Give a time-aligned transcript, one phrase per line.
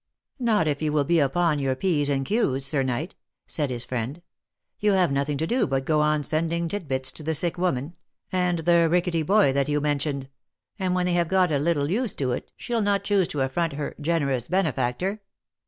[0.51, 3.13] "Not if you will be upon your P's and Q's, Sir knight,"
[3.45, 4.23] said his friend:"
[4.79, 7.93] you have nothing to do but go on sending tit bits to the sick woman,
[8.31, 10.27] and the rickety boy that you mentioned,
[10.79, 13.73] and when they have got a little used to it she'll not choose to affront
[13.73, 15.21] her generous benefactor.